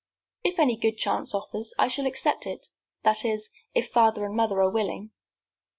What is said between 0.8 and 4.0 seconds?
chance offers I shall accept it that is, if